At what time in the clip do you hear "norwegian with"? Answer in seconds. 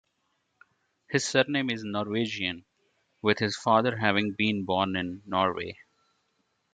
1.83-3.37